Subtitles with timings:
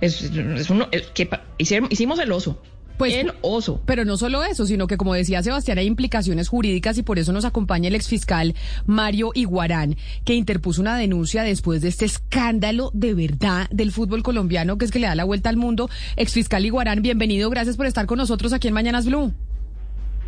[0.00, 2.60] Es, uno, que hicimos el oso.
[3.00, 3.80] Pues, el oso.
[3.86, 7.32] Pero no solo eso, sino que como decía Sebastián, hay implicaciones jurídicas y por eso
[7.32, 13.14] nos acompaña el exfiscal Mario Iguarán, que interpuso una denuncia después de este escándalo de
[13.14, 15.88] verdad del fútbol colombiano que es que le da la vuelta al mundo.
[16.16, 19.32] Exfiscal Iguarán, bienvenido, gracias por estar con nosotros aquí en Mañanas Blue.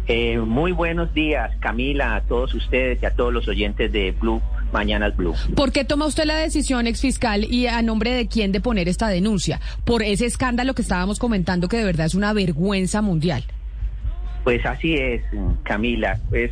[0.08, 4.40] Eh, muy buenos días, Camila, a todos ustedes y a todos los oyentes de Blue
[4.72, 5.34] Mañanas Blue.
[5.54, 8.88] ¿Por qué toma usted la decisión, ex fiscal, y a nombre de quién de poner
[8.88, 9.60] esta denuncia?
[9.84, 13.44] Por ese escándalo que estábamos comentando que de verdad es una vergüenza mundial.
[14.44, 15.22] Pues así es,
[15.62, 16.18] Camila.
[16.28, 16.50] Pues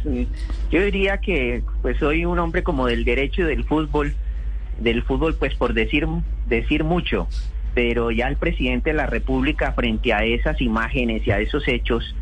[0.70, 4.14] yo diría que pues soy un hombre como del derecho y del fútbol,
[4.78, 6.06] del fútbol pues por decir
[6.47, 7.27] decir mucho,
[7.75, 12.14] pero ya el presidente de la República frente a esas imágenes y a esos hechos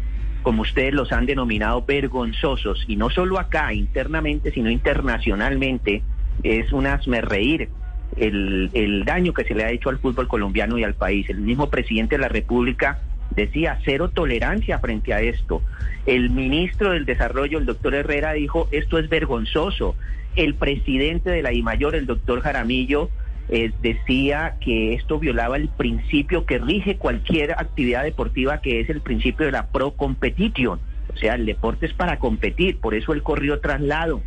[0.42, 6.02] como ustedes los han denominado, vergonzosos, y no solo acá internamente, sino internacionalmente,
[6.42, 7.69] es un reír
[8.16, 11.28] el, el daño que se le ha hecho al fútbol colombiano y al país.
[11.28, 15.62] El mismo presidente de la República decía cero tolerancia frente a esto.
[16.06, 19.94] El ministro del Desarrollo, el doctor Herrera, dijo esto es vergonzoso.
[20.36, 23.11] El presidente de la IMAYOR, el doctor Jaramillo,
[23.50, 29.00] eh, decía que esto violaba el principio que rige cualquier actividad deportiva, que es el
[29.00, 30.80] principio de la pro competition.
[31.12, 34.22] O sea, el deporte es para competir, por eso él corrió traslado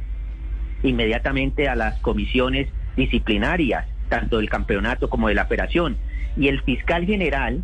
[0.83, 5.97] inmediatamente a las comisiones disciplinarias, tanto del campeonato como de la operación.
[6.35, 7.63] Y el fiscal general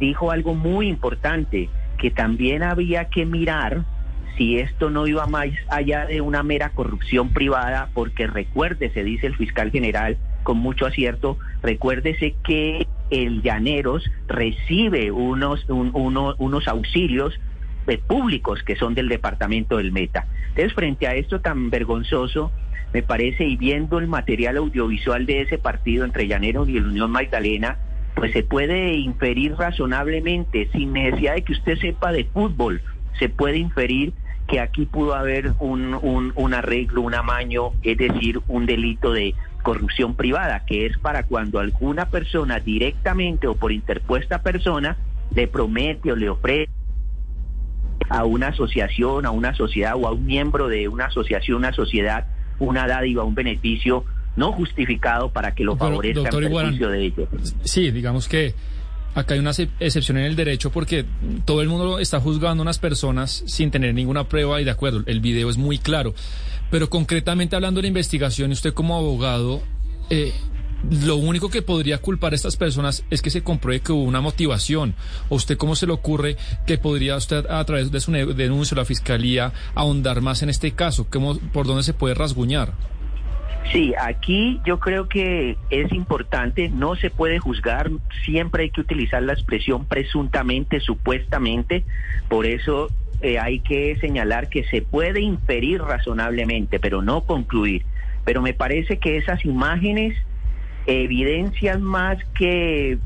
[0.00, 3.84] dijo algo muy importante, que también había que mirar
[4.36, 9.26] si esto no iba más allá de una mera corrupción privada, porque recuerde, se dice
[9.26, 10.16] el fiscal general,
[10.48, 17.38] con mucho acierto, recuérdese que el Llaneros recibe unos, unos auxilios
[17.86, 20.26] eh, públicos que son del departamento del Meta.
[20.48, 22.50] Entonces, frente a esto tan vergonzoso,
[22.94, 27.10] me parece, y viendo el material audiovisual de ese partido entre Llaneros y el Unión
[27.10, 27.76] Magdalena,
[28.14, 32.80] pues se puede inferir razonablemente, sin necesidad de que usted sepa de fútbol,
[33.18, 34.14] se puede inferir
[34.46, 39.34] que aquí pudo haber un, un, un arreglo, un amaño, es decir, un delito de
[39.62, 44.96] corrupción privada, que es para cuando alguna persona directamente o por interpuesta persona
[45.34, 46.70] le promete o le ofrece
[48.08, 52.26] a una asociación, a una sociedad o a un miembro de una asociación, una sociedad,
[52.58, 54.04] una dádiva, un beneficio
[54.36, 57.28] no justificado para que lo favorezca en beneficio de ellos.
[57.62, 58.54] Sí, digamos que
[59.14, 61.04] acá hay una excepción en el derecho porque
[61.44, 65.02] todo el mundo está juzgando a unas personas sin tener ninguna prueba y de acuerdo,
[65.06, 66.14] el video es muy claro.
[66.70, 69.62] Pero concretamente hablando de la investigación, usted como abogado,
[70.10, 70.32] eh,
[70.90, 74.20] lo único que podría culpar a estas personas es que se compruebe que hubo una
[74.20, 74.94] motivación.
[75.28, 76.36] ¿O usted cómo se le ocurre
[76.66, 80.72] que podría usted a través de su denuncia a la fiscalía ahondar más en este
[80.72, 81.06] caso?
[81.10, 82.74] ¿Cómo, ¿Por dónde se puede rasguñar?
[83.72, 87.90] Sí, aquí yo creo que es importante, no se puede juzgar,
[88.24, 91.84] siempre hay que utilizar la expresión presuntamente, supuestamente,
[92.28, 92.88] por eso
[93.20, 97.84] eh, hay que señalar que se puede inferir razonablemente, pero no concluir.
[98.24, 100.16] Pero me parece que esas imágenes
[100.86, 102.98] evidencian más que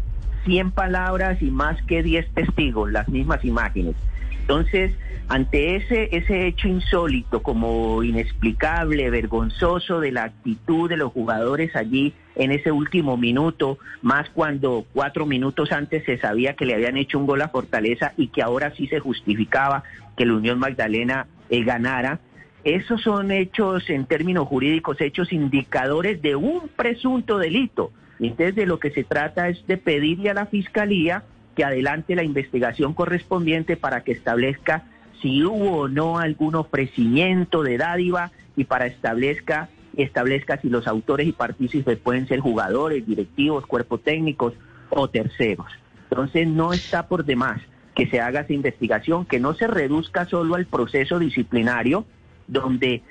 [0.44, 3.96] 100 palabras y más que 10 testigos, las mismas imágenes.
[4.52, 4.92] Entonces,
[5.28, 12.12] ante ese, ese hecho insólito, como inexplicable, vergonzoso de la actitud de los jugadores allí
[12.36, 17.18] en ese último minuto, más cuando cuatro minutos antes se sabía que le habían hecho
[17.18, 19.84] un gol a Fortaleza y que ahora sí se justificaba
[20.18, 22.20] que la Unión Magdalena eh, ganara,
[22.62, 27.90] esos son hechos en términos jurídicos, hechos indicadores de un presunto delito.
[28.20, 31.24] Entonces de lo que se trata es de pedirle a la Fiscalía
[31.54, 34.84] que adelante la investigación correspondiente para que establezca
[35.20, 41.26] si hubo o no algún ofrecimiento de dádiva y para establezca establezca si los autores
[41.26, 44.54] y partícipes pueden ser jugadores, directivos, cuerpos técnicos
[44.90, 45.66] o terceros.
[46.10, 47.60] Entonces no está por demás
[47.94, 52.06] que se haga esa investigación, que no se reduzca solo al proceso disciplinario,
[52.52, 53.02] donde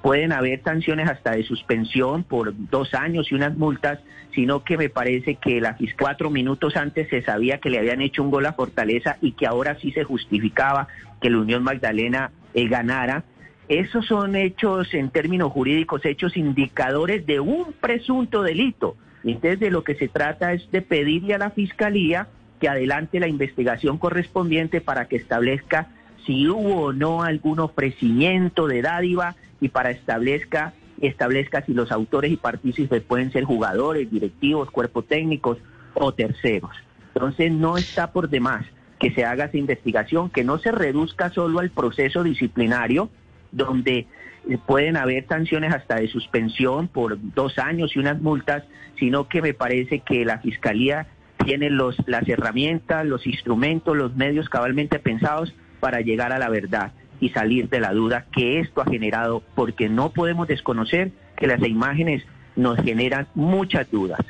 [0.00, 3.98] pueden haber sanciones hasta de suspensión por dos años y unas multas,
[4.34, 8.22] sino que me parece que las cuatro minutos antes se sabía que le habían hecho
[8.22, 10.88] un gol a Fortaleza y que ahora sí se justificaba
[11.20, 13.24] que la Unión Magdalena eh, ganara.
[13.68, 18.96] Esos son hechos en términos jurídicos, hechos indicadores de un presunto delito.
[19.24, 22.28] Entonces de lo que se trata es de pedirle a la Fiscalía
[22.60, 25.88] que adelante la investigación correspondiente para que establezca
[26.26, 32.30] si hubo o no algún ofrecimiento de dádiva y para establezca establezca si los autores
[32.30, 35.58] y partícipes pueden ser jugadores, directivos, cuerpos técnicos
[35.94, 36.70] o terceros.
[37.14, 38.64] Entonces no está por demás
[39.00, 43.10] que se haga esa investigación, que no se reduzca solo al proceso disciplinario,
[43.50, 44.06] donde
[44.48, 48.62] eh, pueden haber sanciones hasta de suspensión por dos años y unas multas,
[48.98, 51.08] sino que me parece que la Fiscalía
[51.44, 55.52] tiene los, las herramientas, los instrumentos, los medios cabalmente pensados
[55.82, 59.88] para llegar a la verdad y salir de la duda que esto ha generado, porque
[59.88, 62.22] no podemos desconocer que las imágenes
[62.54, 64.20] nos generan muchas dudas.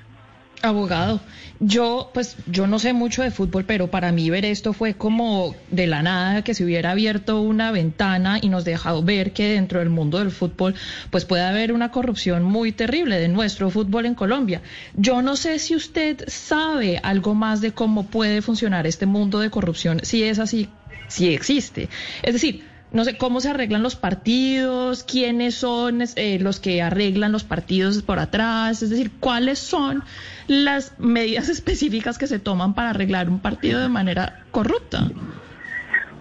[0.62, 1.20] Abogado,
[1.60, 5.54] yo pues yo no sé mucho de fútbol, pero para mí ver esto fue como
[5.70, 9.80] de la nada que se hubiera abierto una ventana y nos dejado ver que dentro
[9.80, 10.74] del mundo del fútbol
[11.10, 14.62] pues puede haber una corrupción muy terrible de nuestro fútbol en Colombia.
[14.94, 19.50] Yo no sé si usted sabe algo más de cómo puede funcionar este mundo de
[19.50, 20.68] corrupción, si es así,
[21.08, 21.88] si existe.
[22.22, 27.32] Es decir, no sé cómo se arreglan los partidos, quiénes son eh, los que arreglan
[27.32, 30.02] los partidos por atrás, es decir, cuáles son
[30.46, 35.10] las medidas específicas que se toman para arreglar un partido de manera corrupta.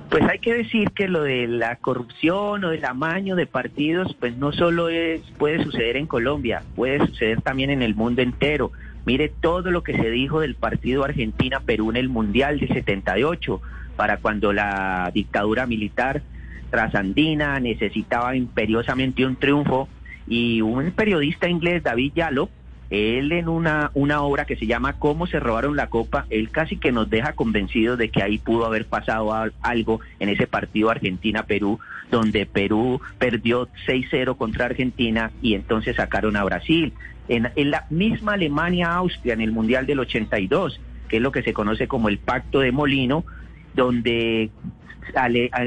[0.10, 4.36] Pues hay que decir que lo de la corrupción o del amaño de partidos, pues
[4.36, 8.74] no solo es puede suceder en Colombia, puede suceder también en el mundo entero.
[9.06, 13.62] Mire todo lo que se dijo del partido Argentina-Perú en el Mundial de 78,
[14.02, 16.24] para cuando la dictadura militar
[16.72, 19.90] trasandina necesitaba imperiosamente un triunfo
[20.28, 22.50] y un periodista inglés, David Yalo,
[22.90, 26.78] él en una, una obra que se llama Cómo se robaron la copa, él casi
[26.78, 29.32] que nos deja convencidos de que ahí pudo haber pasado
[29.62, 36.44] algo en ese partido Argentina-Perú, donde Perú perdió 6-0 contra Argentina y entonces sacaron a
[36.44, 36.92] Brasil.
[37.28, 41.54] En, en la misma Alemania-Austria en el Mundial del 82, que es lo que se
[41.54, 43.26] conoce como el Pacto de Molino,
[43.74, 44.52] donde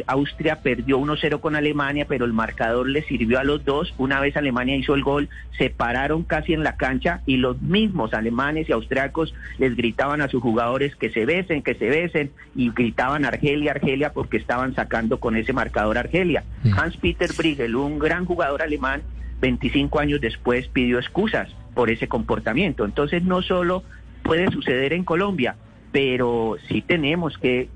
[0.07, 3.95] Austria perdió 1-0 con Alemania, pero el marcador le sirvió a los dos.
[3.99, 5.29] Una vez Alemania hizo el gol,
[5.59, 10.29] se pararon casi en la cancha y los mismos alemanes y austriacos les gritaban a
[10.29, 15.21] sus jugadores que se besen, que se besen y gritaban Argelia, Argelia porque estaban sacando
[15.21, 16.45] con ese marcador Argelia.
[16.63, 16.79] Mm.
[16.79, 19.03] Hans-Peter Briegel, un gran jugador alemán,
[19.41, 22.85] 25 años después pidió excusas por ese comportamiento.
[22.85, 23.83] Entonces no solo
[24.23, 25.57] puede suceder en Colombia,
[25.95, 27.69] pero sí tenemos que,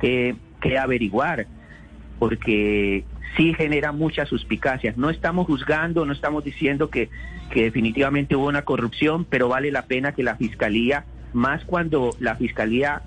[0.60, 1.46] que averiguar,
[2.18, 3.04] porque
[3.36, 4.96] sí genera muchas suspicacias.
[4.96, 7.10] No estamos juzgando, no estamos diciendo que,
[7.52, 12.34] que definitivamente hubo una corrupción, pero vale la pena que la Fiscalía, más cuando la
[12.34, 13.02] Fiscalía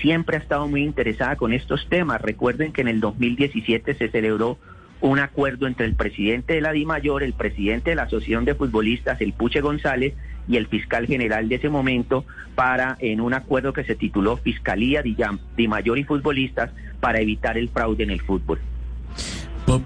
[0.00, 2.22] siempre ha estado muy interesada con estos temas.
[2.22, 4.56] Recuerden que en el 2017 se celebró
[5.02, 9.20] un acuerdo entre el presidente de la DIMAYOR, el presidente de la Asociación de Futbolistas,
[9.20, 10.14] el Puche González,
[10.48, 12.24] y el fiscal general de ese momento
[12.54, 17.68] para, en un acuerdo que se tituló Fiscalía de Mayor y Futbolistas para evitar el
[17.68, 18.60] fraude en el fútbol.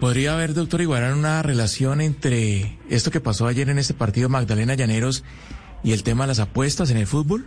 [0.00, 4.74] ¿Podría haber, doctor Iguarán, una relación entre esto que pasó ayer en este partido Magdalena
[4.74, 5.24] Llaneros
[5.84, 7.46] y el tema de las apuestas en el fútbol?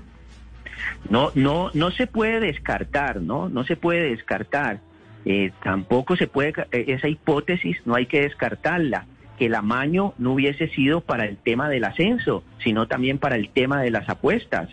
[1.09, 3.49] No, no, no se puede descartar, ¿no?
[3.49, 4.79] No se puede descartar.
[5.25, 9.05] Eh, tampoco se puede, eh, esa hipótesis no hay que descartarla
[9.39, 13.49] que el amaño no hubiese sido para el tema del ascenso, sino también para el
[13.49, 14.69] tema de las apuestas.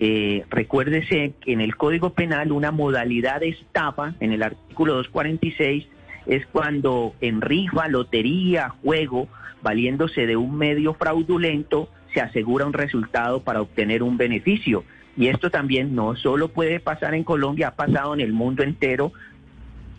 [0.00, 5.86] Eh, recuérdese que en el Código Penal una modalidad de estafa, en el artículo 246,
[6.26, 9.28] es cuando en rifa, lotería, juego,
[9.62, 14.84] valiéndose de un medio fraudulento, se asegura un resultado para obtener un beneficio.
[15.16, 19.12] Y esto también no solo puede pasar en Colombia, ha pasado en el mundo entero.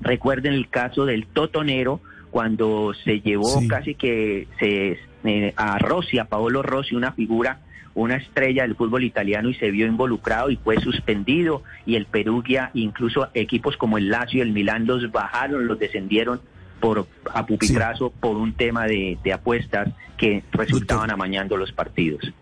[0.01, 2.00] Recuerden el caso del totonero,
[2.33, 7.59] cuando se llevó casi que se, eh, a Rossi, a Paolo Rossi, una figura,
[7.94, 12.71] una estrella del fútbol italiano y se vio involucrado y fue suspendido y el Perugia,
[12.74, 16.42] incluso equipos como el Lazio y el Milán los bajaron, los descendieron
[16.80, 22.33] por a pupitrazo por un tema de, apuestas que resultaban amañando los partidos.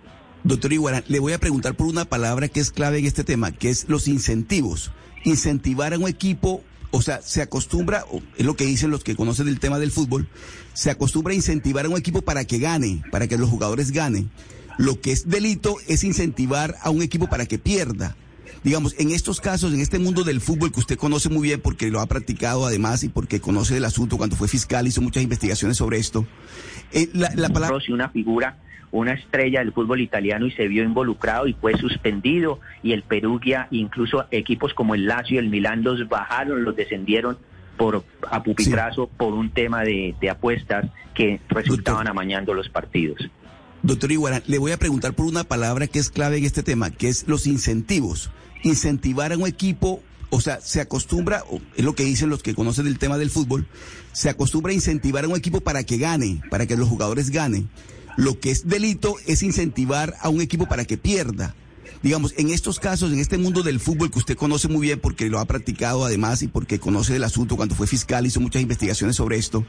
[0.45, 3.51] Doctor Iguara, le voy a preguntar por una palabra que es clave en este tema,
[3.51, 4.93] que es los incentivos.
[5.25, 8.05] Incentivar a un equipo o sea, se acostumbra,
[8.37, 10.27] es lo que dicen los que conocen el tema del fútbol,
[10.73, 14.29] se acostumbra a incentivar a un equipo para que gane, para que los jugadores ganen.
[14.77, 18.15] Lo que es delito es incentivar a un equipo para que pierda.
[18.63, 21.89] Digamos, en estos casos, en este mundo del fútbol que usted conoce muy bien porque
[21.89, 25.77] lo ha practicado además y porque conoce el asunto cuando fue fiscal, hizo muchas investigaciones
[25.77, 26.27] sobre esto.
[26.91, 27.79] Eh, la, la palabra...
[27.89, 28.59] Una figura
[28.91, 33.67] una estrella del fútbol italiano y se vio involucrado y fue suspendido y el Perugia,
[33.71, 37.37] incluso equipos como el Lazio y el Milán los bajaron, los descendieron
[37.77, 43.17] por a pupitrazo por un tema de, apuestas que resultaban amañando los partidos.
[43.81, 46.91] Doctor Iguara, le voy a preguntar por una palabra que es clave en este tema,
[46.91, 48.29] que es los incentivos.
[48.61, 51.43] Incentivar a un equipo, o sea, se acostumbra,
[51.75, 53.65] es lo que dicen los que conocen el tema del fútbol,
[54.11, 57.69] se acostumbra a incentivar a un equipo para que gane, para que los jugadores ganen.
[58.17, 61.55] Lo que es delito es incentivar a un equipo para que pierda.
[62.03, 65.29] digamos, en estos casos, en este mundo del fútbol que usted conoce muy bien porque
[65.29, 69.15] lo ha practicado además y porque conoce el asunto cuando fue fiscal, hizo muchas investigaciones
[69.15, 69.63] sobre esto,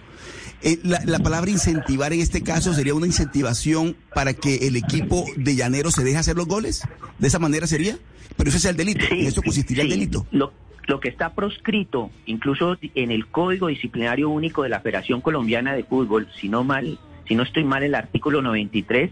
[0.63, 5.57] eh, la, palabra incentivar en este caso sería una incentivación para que el equipo de
[5.57, 6.83] Llanero se deje hacer los goles.
[7.19, 7.99] ¿De esa manera sería?
[8.37, 10.27] Pero ese es el delito, en eso consistiría el delito.
[10.31, 10.53] Lo,
[10.87, 15.85] lo que está proscrito, incluso en el Código Disciplinario Único de la Federación Colombiana de
[15.85, 19.11] Fútbol, si no mal, si no estoy mal, el artículo 93,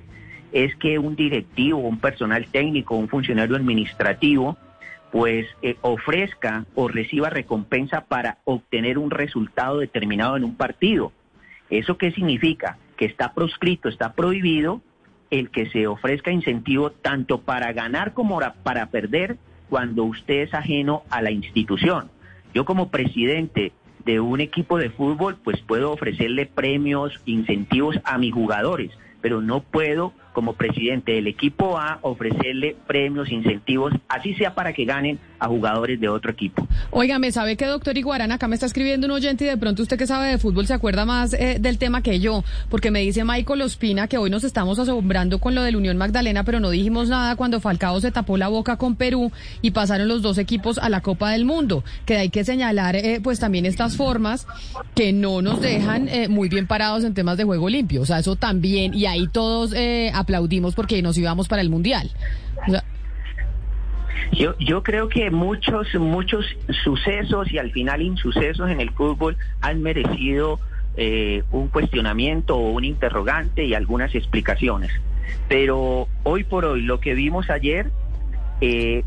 [0.53, 4.57] es que un directivo, un personal técnico, un funcionario administrativo,
[5.11, 11.13] pues eh, ofrezca o reciba recompensa para obtener un resultado determinado en un partido.
[11.69, 12.79] ¿Eso qué significa?
[12.97, 14.81] Que está proscrito, está prohibido
[15.31, 19.37] el que se ofrezca incentivo tanto para ganar como para perder
[19.69, 22.11] cuando usted es ajeno a la institución.
[22.53, 23.73] Yo como presidente
[24.05, 28.91] de un equipo de fútbol, pues puedo ofrecerle premios, incentivos a mis jugadores,
[29.21, 34.85] pero no puedo como presidente del equipo A ofrecerle premios, incentivos, así sea para que
[34.85, 36.67] ganen a jugadores de otro equipo.
[37.19, 39.99] me ¿sabe que doctor Iguarán acá me está escribiendo un oyente y de pronto usted
[39.99, 42.45] que sabe de fútbol se acuerda más eh, del tema que yo?
[42.69, 46.45] Porque me dice Michael Ospina que hoy nos estamos asombrando con lo del Unión Magdalena,
[46.45, 49.33] pero no dijimos nada cuando Falcao se tapó la boca con Perú
[49.63, 51.85] y pasaron los dos equipos a la Copa del Mundo.
[52.05, 54.47] Que hay que señalar eh, pues también estas formas
[54.95, 58.03] que no nos dejan eh, muy bien parados en temas de juego limpio.
[58.03, 59.73] O sea, eso también, y ahí todos
[60.21, 62.11] aplaudimos porque nos íbamos para el Mundial.
[64.33, 66.47] yo, yo creo que muchos, muchos
[66.85, 70.61] sucesos y al final insucesos en el fútbol han merecido
[70.97, 74.91] eh, un cuestionamiento o un interrogante y algunas explicaciones.
[75.49, 77.91] Pero hoy por hoy, lo que vimos ayer,
[78.61, 79.05] eh,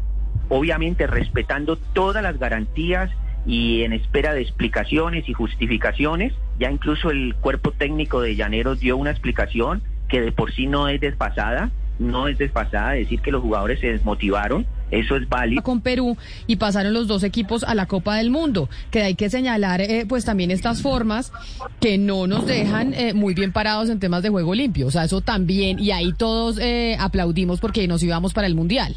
[0.49, 3.11] obviamente respetando todas las garantías
[3.45, 8.95] y en espera de explicaciones y justificaciones, ya incluso el cuerpo técnico de Llaneros dio
[8.95, 9.81] una explicación
[10.13, 13.87] que de por sí no es desfasada, no es desfasada decir que los jugadores se
[13.87, 15.63] desmotivaron, eso es válido.
[15.63, 16.15] Con Perú
[16.45, 20.05] y pasaron los dos equipos a la Copa del Mundo, que hay que señalar eh,
[20.07, 21.33] pues también estas formas
[21.79, 25.05] que no nos dejan eh, muy bien parados en temas de juego limpio, o sea,
[25.05, 28.95] eso también, y ahí todos eh, aplaudimos porque nos íbamos para el Mundial.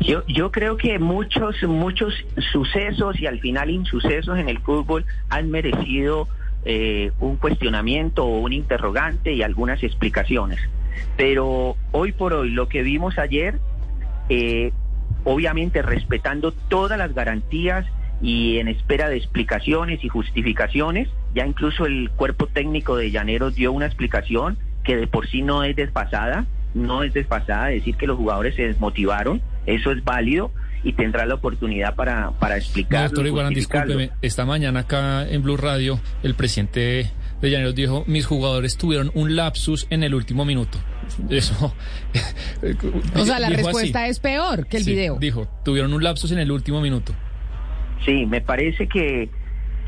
[0.00, 2.14] yo, yo creo que muchos, muchos
[2.50, 6.28] sucesos y al final insucesos en el fútbol han merecido
[6.68, 10.58] eh, un cuestionamiento o un interrogante y algunas explicaciones.
[11.16, 13.60] Pero hoy por hoy lo que vimos ayer,
[14.28, 14.72] eh,
[15.22, 17.86] obviamente respetando todas las garantías
[18.20, 23.70] y en espera de explicaciones y justificaciones, ya incluso el cuerpo técnico de Llaneros dio
[23.70, 28.16] una explicación que de por sí no es desfasada, no es desfasada, decir que los
[28.16, 30.50] jugadores se desmotivaron, eso es válido,
[30.86, 33.08] y tendrá la oportunidad para, para explicar.
[33.08, 38.24] doctor Iguarán, discúlpeme, esta mañana acá en Blue Radio el presidente de Llaneros dijo, mis
[38.24, 40.78] jugadores tuvieron un lapsus en el último minuto.
[41.28, 41.74] Eso.
[43.16, 45.16] o sea, la respuesta es peor que el video.
[45.18, 47.12] Dijo, tuvieron un lapsus en el último minuto.
[48.04, 49.28] Sí, me parece que,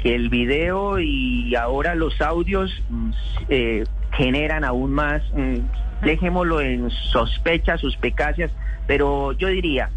[0.02, 3.10] que el video y ahora los audios mm,
[3.50, 3.84] eh,
[4.16, 8.50] generan aún más, mm, dejémoslo en sospechas, suspicacias,
[8.88, 9.90] pero yo diría,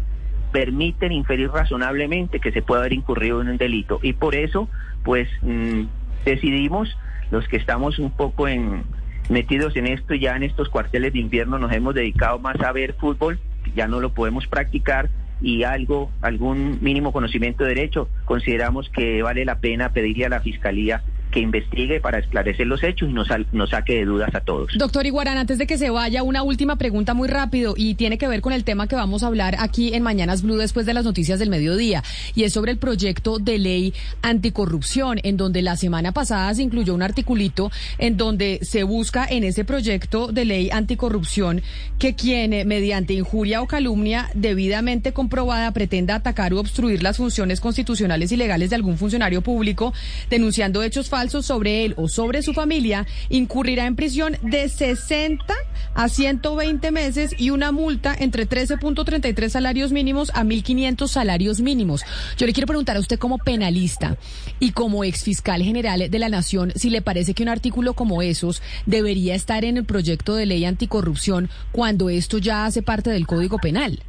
[0.52, 3.98] permiten inferir razonablemente que se puede haber incurrido en un delito.
[4.02, 4.68] Y por eso,
[5.02, 5.82] pues, mm,
[6.24, 6.96] decidimos,
[7.30, 8.84] los que estamos un poco en,
[9.28, 12.94] metidos en esto, ya en estos cuarteles de invierno, nos hemos dedicado más a ver
[12.94, 13.38] fútbol,
[13.74, 15.08] ya no lo podemos practicar
[15.40, 20.40] y algo, algún mínimo conocimiento de derecho, consideramos que vale la pena pedirle a la
[20.40, 23.28] Fiscalía que investigue para esclarecer los hechos y nos,
[23.70, 24.70] saque de dudas a todos.
[24.76, 28.28] Doctor Iguarán, antes de que se vaya, una última pregunta muy rápido y tiene que
[28.28, 31.04] ver con el tema que vamos a hablar aquí en Mañanas Blue después de las
[31.04, 36.12] noticias del mediodía y es sobre el proyecto de ley anticorrupción, en donde la semana
[36.12, 41.62] pasada se incluyó un articulito en donde se busca en ese proyecto de ley anticorrupción
[41.98, 47.60] que quien eh, mediante injuria o calumnia debidamente comprobada pretenda atacar u obstruir las funciones
[47.60, 49.94] constitucionales y legales de algún funcionario público
[50.28, 55.54] denunciando hechos falsos sobre él o sobre su familia, incurrirá en prisión de 60
[55.94, 62.02] a 120 meses y una multa entre 13.33 salarios mínimos a 1.500 salarios mínimos.
[62.36, 64.16] Yo le quiero preguntar a usted como penalista
[64.58, 68.62] y como exfiscal general de la Nación, si le parece que un artículo como esos
[68.86, 73.58] debería estar en el proyecto de ley anticorrupción cuando esto ya hace parte del Código
[73.58, 74.02] Penal.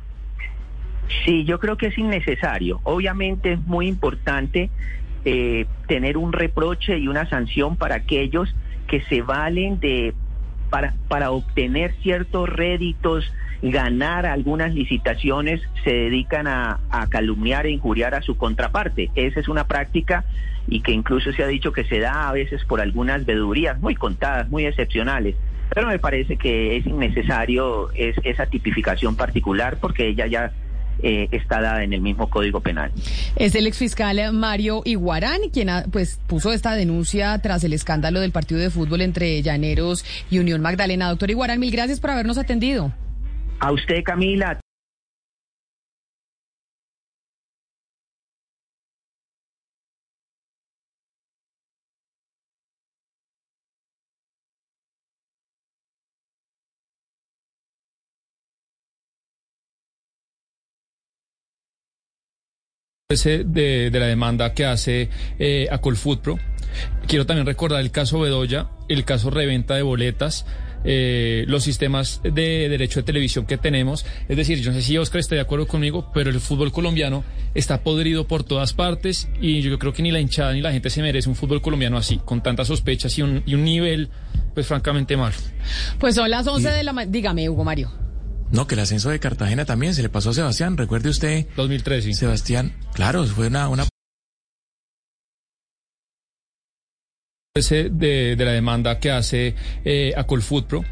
[1.25, 2.79] Sí, yo creo que es innecesario.
[2.83, 4.69] Obviamente es muy importante
[5.25, 8.53] eh, tener un reproche y una sanción para aquellos
[8.87, 10.13] que se valen de
[10.69, 18.21] para, para obtener ciertos réditos, ganar algunas licitaciones, se dedican a, calumniar e injuriar a
[18.21, 19.11] su contraparte.
[19.15, 20.25] Esa es una práctica
[20.67, 23.95] y que incluso se ha dicho que se da a veces por algunas vedurías muy
[23.95, 25.35] contadas, muy excepcionales
[25.73, 30.51] Pero me parece que es innecesario es, esa tipificación particular porque ella ya
[31.03, 32.91] eh, está dada en el mismo Código Penal.
[33.35, 38.61] Es el exfiscal Mario Iguarán quien pues puso esta denuncia tras el escándalo del partido
[38.61, 41.09] de fútbol entre Llaneros y Unión Magdalena.
[41.09, 42.93] Doctor Iguarán, mil gracias por habernos atendido.
[43.59, 44.62] A usted, Camila.
[63.15, 66.39] De, de la demanda que hace eh, a Colfutpro.
[67.07, 70.45] Quiero también recordar el caso Bedoya, el caso reventa de boletas.
[70.85, 74.05] Eh, los sistemas de derecho de televisión que tenemos.
[74.27, 77.23] Es decir, yo no sé si Oscar está de acuerdo conmigo, pero el fútbol colombiano
[77.55, 80.89] está podrido por todas partes y yo creo que ni la hinchada ni la gente
[80.89, 84.09] se merece un fútbol colombiano así, con tantas sospechas y un, y un nivel,
[84.53, 85.35] pues francamente malo.
[85.99, 87.11] Pues son las 11 de la mañana.
[87.13, 88.02] Dígame, Hugo Mario.
[88.53, 90.77] No, que el ascenso de Cartagena también se le pasó a Sebastián.
[90.77, 91.47] Recuerde usted.
[91.55, 92.13] 2013.
[92.13, 93.67] Sebastián, claro, fue una...
[93.67, 93.87] una...
[97.55, 100.85] De, de la demanda que hace eh, a Colfutpro.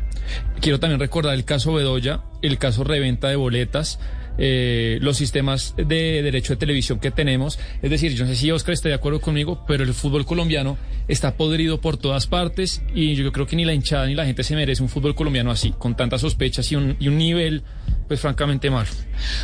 [0.60, 4.00] Quiero también recordar el caso Bedoya, el caso reventa de boletas.
[4.38, 7.60] Eh, los sistemas de derecho de televisión que tenemos.
[7.82, 10.78] Es decir, yo no sé si Oscar está de acuerdo conmigo, pero el fútbol colombiano
[11.08, 14.44] está podrido por todas partes y yo creo que ni la hinchada ni la gente
[14.44, 17.64] se merece un fútbol colombiano así, con tantas sospechas y un, y un nivel,
[18.08, 18.90] pues francamente malo.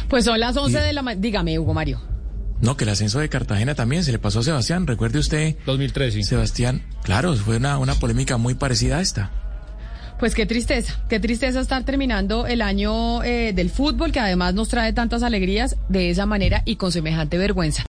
[0.07, 1.21] Pues son las 11 de la mañana.
[1.21, 2.01] Dígame, Hugo Mario.
[2.61, 4.87] No, que el ascenso de Cartagena también se le pasó a Sebastián.
[4.87, 5.55] Recuerde usted.
[5.65, 6.23] 2013.
[6.23, 9.31] Sebastián, claro, fue una, una polémica muy parecida a esta.
[10.19, 14.67] Pues qué tristeza, qué tristeza estar terminando el año eh, del fútbol que además nos
[14.67, 17.83] trae tantas alegrías de esa manera y con semejante vergüenza.